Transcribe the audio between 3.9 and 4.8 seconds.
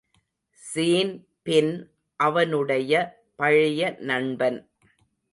நண்பன்.